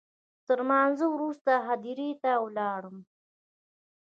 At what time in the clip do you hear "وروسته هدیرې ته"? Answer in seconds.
1.15-2.31